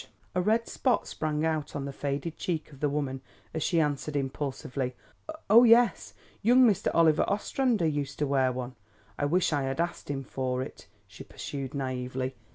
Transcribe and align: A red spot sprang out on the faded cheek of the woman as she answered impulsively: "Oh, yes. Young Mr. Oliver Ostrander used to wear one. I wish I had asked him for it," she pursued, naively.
A 0.33 0.41
red 0.41 0.67
spot 0.67 1.05
sprang 1.05 1.45
out 1.45 1.75
on 1.75 1.85
the 1.85 1.93
faded 1.93 2.35
cheek 2.35 2.71
of 2.71 2.79
the 2.79 2.89
woman 2.89 3.21
as 3.53 3.61
she 3.61 3.79
answered 3.79 4.15
impulsively: 4.15 4.95
"Oh, 5.47 5.63
yes. 5.63 6.15
Young 6.41 6.67
Mr. 6.67 6.87
Oliver 6.95 7.21
Ostrander 7.27 7.85
used 7.85 8.17
to 8.17 8.25
wear 8.25 8.51
one. 8.51 8.73
I 9.19 9.25
wish 9.25 9.53
I 9.53 9.61
had 9.61 9.79
asked 9.79 10.09
him 10.09 10.23
for 10.23 10.63
it," 10.63 10.87
she 11.05 11.23
pursued, 11.23 11.75
naively. 11.75 12.33